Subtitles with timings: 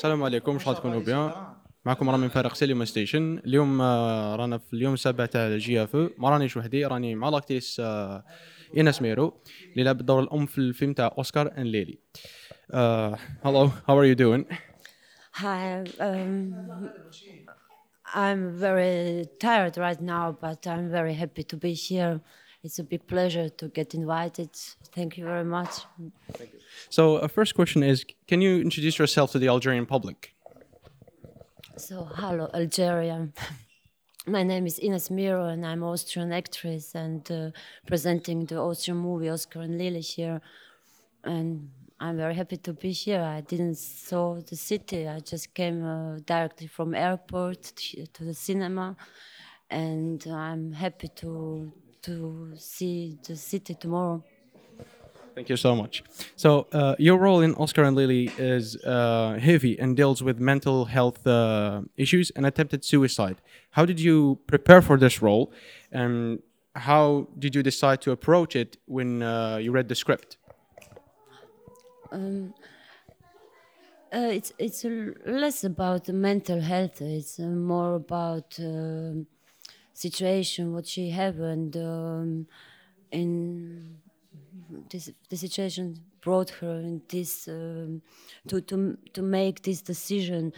[0.00, 1.32] السلام عليكم شحال تكونوا بيان؟
[1.84, 3.38] معكم رامي فارق سينما ستيشن.
[3.38, 7.80] اليوم آه، رانا في اليوم السابع تاع جي اف ما رانيش وحدي راني مع لاكتيس
[7.80, 8.24] آه،
[8.76, 11.98] إيناس ميرو اللي لعبت دور الأم في الفيلم تاع أوسكار أن ليلي.
[13.44, 14.44] هلو هاو ار يو دوين
[15.32, 16.54] Hi, um,
[18.14, 22.20] I'm very tired right now, but I'm very happy to be here.
[22.62, 24.50] It's a big pleasure to get invited.
[24.94, 25.70] Thank you very much.
[26.32, 26.60] Thank you.
[26.90, 30.34] So, uh, first question is Can you introduce yourself to the Algerian public?
[31.76, 33.28] So, hello, Algeria.
[34.26, 37.50] My name is Ines Miro, and I'm Austrian actress and uh,
[37.86, 40.42] presenting the Austrian movie Oscar and Lily here.
[41.24, 43.22] And I'm very happy to be here.
[43.22, 45.08] I didn't saw the city.
[45.08, 47.62] I just came uh, directly from airport
[48.12, 48.94] to the cinema,
[49.70, 54.22] and I'm happy to to see the city tomorrow.
[55.34, 56.02] Thank you so much.
[56.36, 60.86] So, uh, your role in Oscar and Lily is uh, heavy and deals with mental
[60.86, 63.40] health uh, issues and attempted suicide.
[63.70, 65.52] How did you prepare for this role,
[65.92, 66.42] and
[66.74, 70.36] how did you decide to approach it when uh, you read the script?
[72.12, 72.48] Uh,
[74.12, 74.84] it's it's
[75.24, 77.00] less about mental health.
[77.00, 79.26] It's uh, more about um
[80.06, 82.46] situation what she have and um,
[83.10, 83.96] in
[84.90, 85.86] this the situation
[86.20, 88.02] brought her in this um,
[88.48, 90.52] to to to make this decision.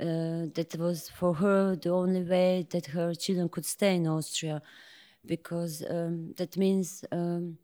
[0.00, 4.60] Uh, that was for her the only way that her children could stay in Austria,
[5.24, 7.56] because um, that means um,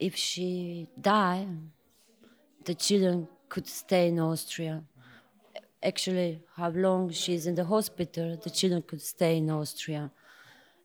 [0.00, 1.46] if she die,
[2.64, 4.82] the children could stay in Austria.
[5.82, 10.10] Actually, how long she's in the hospital, the children could stay in Austria,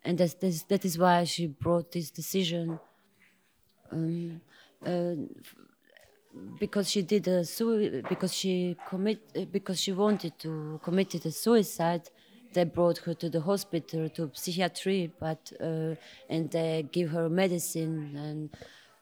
[0.03, 2.79] and that's, that's, that is why she brought this decision.
[3.91, 4.41] Um,
[4.85, 5.15] uh,
[6.59, 12.09] because she did a sui- because she commit because she wanted to committed a suicide.
[12.53, 15.95] They brought her to the hospital to psychiatry, but uh,
[16.29, 18.49] and they give her medicine and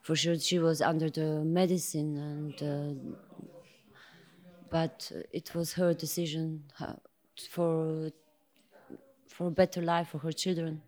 [0.01, 3.15] for sure she was under the medicine and uh,
[4.71, 6.63] but it was her decision
[7.49, 8.11] for
[9.27, 10.81] for a better life for her children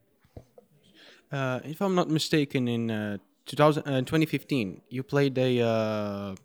[1.31, 6.35] Uh, if I'm not mistaken, in uh, 2000, uh, 2015, you played a uh,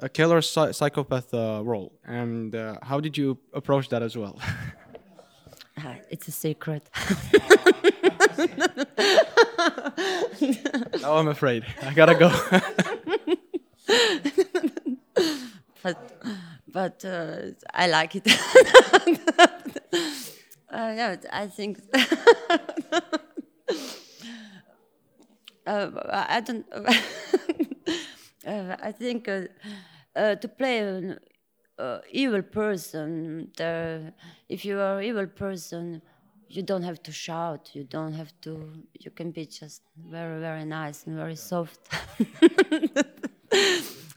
[0.00, 4.38] a killer psy- psychopath uh, role, and uh, how did you approach that as well?
[5.78, 6.82] Ah, it's a secret
[11.00, 11.64] now I'm afraid.
[11.82, 12.30] I gotta go.
[15.82, 16.11] but
[16.72, 18.26] but uh, I like it.
[20.70, 21.78] uh, yeah, I think.
[25.66, 26.64] uh, I don't.
[28.46, 29.42] uh, I think uh,
[30.16, 31.18] uh, to play an
[31.78, 34.12] uh, evil person, the,
[34.48, 36.00] if you are evil person,
[36.48, 37.70] you don't have to shout.
[37.74, 38.72] You don't have to.
[38.98, 41.80] You can be just very very nice and very soft.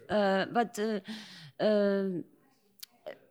[0.10, 0.80] uh, but.
[0.80, 1.00] Uh,
[1.58, 2.26] um,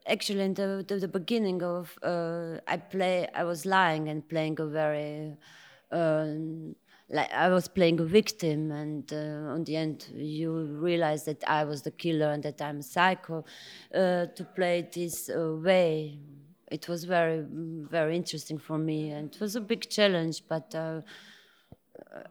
[0.06, 4.60] actually in the, the, the beginning of uh, I play I was lying and playing
[4.60, 5.36] a very
[5.90, 6.74] um,
[7.10, 11.64] like I was playing a victim and uh, on the end you realize that I
[11.64, 13.44] was the killer and that I'm a psycho.
[13.94, 16.18] Uh, to play this uh, way
[16.70, 21.00] it was very very interesting for me and it was a big challenge but uh,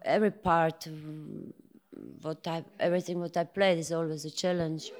[0.03, 1.53] every part um,
[2.21, 4.91] what I everything what I played is always a challenge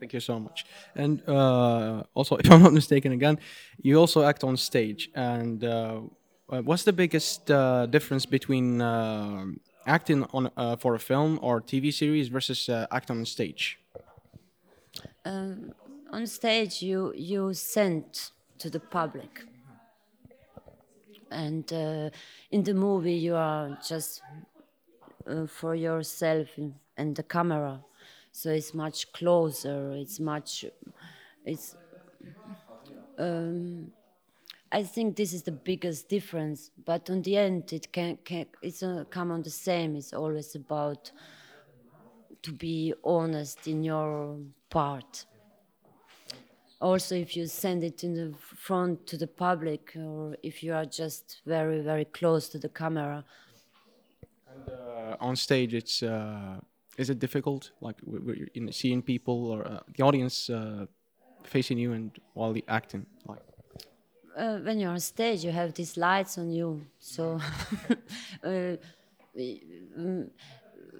[0.00, 0.64] Thank you so much.
[0.96, 3.38] And uh, also, if I'm not mistaken, again,
[3.82, 5.10] you also act on stage.
[5.14, 6.00] And uh,
[6.48, 9.44] uh, what's the biggest uh, difference between uh,
[9.86, 13.78] acting on uh, for a film or TV series versus acting on stage?
[15.24, 15.72] um,
[16.12, 18.04] on stage you you send
[18.58, 19.44] to the public
[21.30, 22.10] and uh,
[22.50, 24.22] in the movie you are just
[25.46, 26.48] for yourself
[26.96, 27.80] and the camera
[28.32, 30.64] so it's much closer it's much
[31.44, 31.76] it's
[33.18, 33.92] um,
[34.72, 38.82] I think this is the biggest difference, but on the end, it can, can it's
[38.82, 39.96] uh, come on the same.
[39.96, 41.10] It's always about
[42.42, 44.38] to be honest in your
[44.70, 45.26] part.
[46.80, 50.86] Also, if you send it in the front to the public, or if you are
[50.86, 53.24] just very, very close to the camera,
[54.68, 56.60] Uh, on stage, it's uh,
[56.98, 60.86] is it difficult, like w- in seeing people or uh, the audience uh,
[61.44, 63.40] facing you and while the acting, like.
[64.36, 66.86] uh, when you're on stage, you have these lights on you.
[66.98, 67.40] So
[68.44, 68.76] uh,
[69.36, 70.30] mm,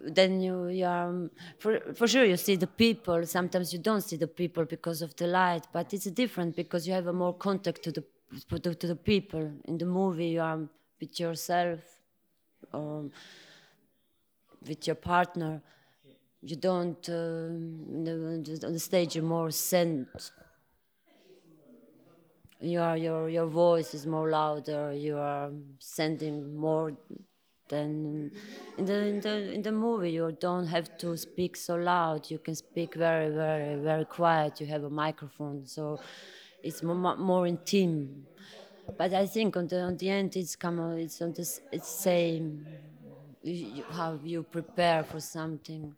[0.05, 4.03] then you, you are um, for, for sure you see the people sometimes you don't
[4.03, 7.35] see the people because of the light but it's different because you have a more
[7.35, 8.05] contact to the
[8.49, 10.61] to, to the people in the movie you are
[11.01, 11.81] with yourself
[12.73, 13.11] or
[14.67, 15.61] with your partner
[16.43, 20.09] you don't uh, on the stage you're more sent.
[22.61, 26.93] Your your your voice is more louder you are sending more
[27.71, 28.31] than
[28.77, 32.39] in the in the in the movie you don't have to speak so loud you
[32.39, 35.99] can speak very very very quiet you have a microphone so
[36.63, 38.11] it's more, more intimate
[38.99, 42.67] but i think on the on the end it's come it's on this it's same.
[43.91, 45.97] How you prepare for something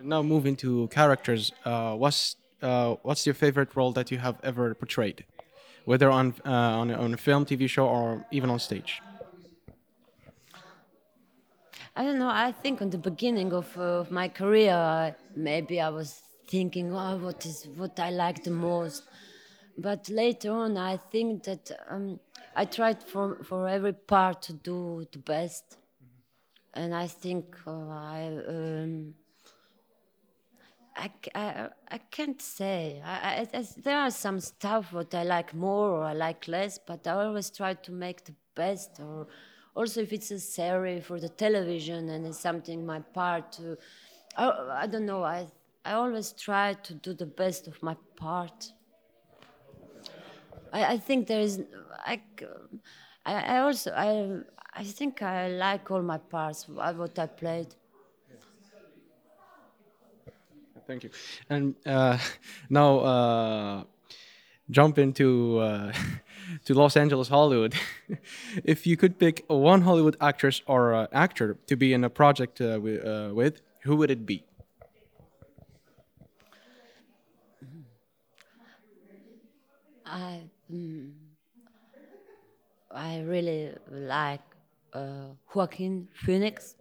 [0.00, 4.74] now moving to characters uh, what's uh, what's your favorite role that you have ever
[4.74, 5.24] portrayed,
[5.84, 9.02] whether on uh, on, on a film, TV show, or even on stage?
[11.94, 12.28] I don't know.
[12.28, 17.44] I think on the beginning of, of my career, maybe I was thinking, oh, what
[17.44, 19.02] is what I like the most.
[19.76, 22.20] But later on, I think that um,
[22.54, 25.76] I tried for for every part to do the best,
[26.74, 28.38] and I think uh, I.
[28.48, 29.14] Um,
[30.96, 33.02] I, I, I can't say.
[33.04, 37.06] I, I, there are some stuff what I like more or I like less, but
[37.06, 39.00] I always try to make the best.
[39.00, 39.26] Or
[39.74, 43.52] also if it's a series for the television and it's something my part.
[43.52, 43.76] To,
[44.36, 45.24] I, I don't know.
[45.24, 45.46] I
[45.84, 48.72] I always try to do the best of my part.
[50.72, 51.60] I, I think there is.
[52.06, 52.20] I,
[53.24, 54.38] I also I
[54.74, 56.68] I think I like all my parts.
[56.68, 57.74] What I played.
[60.86, 61.10] Thank you.
[61.48, 62.18] And uh,
[62.70, 63.84] now uh,
[64.70, 65.92] jump into uh,
[66.64, 67.74] to Los Angeles, Hollywood.
[68.64, 72.60] if you could pick one Hollywood actress or uh, actor to be in a project
[72.60, 74.44] uh, with, uh, with, who would it be?
[80.04, 81.12] I mm,
[82.90, 84.42] I really like
[85.54, 86.74] Joaquin Phoenix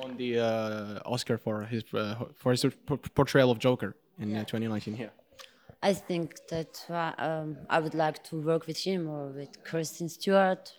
[0.00, 2.66] won the uh, Oscar for his uh, for his
[3.14, 4.96] portrayal of Joker in uh, 2019.
[4.96, 5.08] Yeah.
[5.84, 10.08] I think that uh, um, I would like to work with him or with Kristen
[10.08, 10.72] Stewart.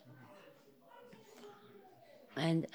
[2.36, 2.66] And,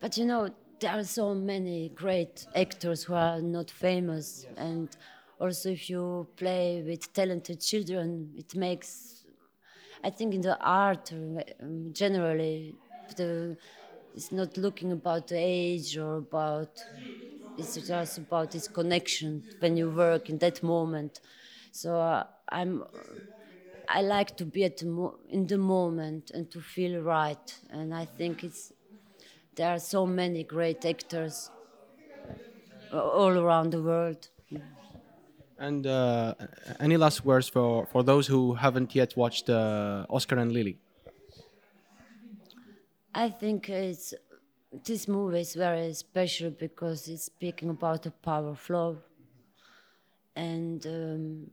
[0.00, 4.88] but you know, there are so many great actors who are not famous, and
[5.40, 9.24] also if you play with talented children, it makes.
[10.04, 12.76] I think in the art, um, generally,
[13.16, 13.56] the
[14.14, 16.84] it's not looking about the age or about
[17.56, 21.20] it's just about this connection when you work in that moment.
[21.72, 22.84] So uh, i'm
[23.88, 27.46] i like to be at the mo- in the moment and to feel right.
[27.70, 28.72] And i think it's
[29.56, 31.50] there are so many great actors
[32.92, 34.28] all around the world.
[35.58, 36.34] And uh,
[36.80, 40.78] any last words for, for those who haven't yet watched uh, Oscar and Lily?
[43.14, 44.14] I think it's
[44.84, 49.02] this movie is very special because it's speaking about the power of love,
[50.36, 51.50] and um,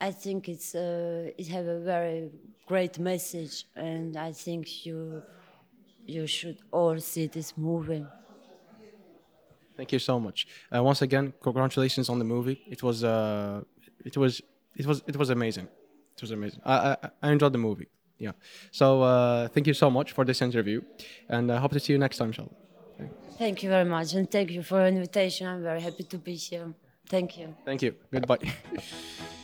[0.00, 2.30] I think it's uh, it have a very
[2.66, 5.22] great message, and I think you
[6.06, 8.06] you should all see this movie.
[9.76, 10.46] Thank you so much.
[10.74, 12.62] Uh, once again, congratulations on the movie.
[12.68, 13.62] It was uh,
[14.04, 14.40] it was
[14.76, 15.68] it was it was amazing.
[16.16, 16.60] It was amazing.
[16.64, 17.88] I I, I enjoyed the movie
[18.24, 18.32] yeah.
[18.80, 20.78] So uh, thank you so much for this interview,
[21.28, 22.56] and I hope to see you next time, inshallah.
[23.38, 25.46] Thank you very much, and thank you for the invitation.
[25.46, 26.68] I'm very happy to be here.
[27.08, 27.54] Thank you.
[27.64, 27.92] Thank you.
[28.12, 28.38] Goodbye.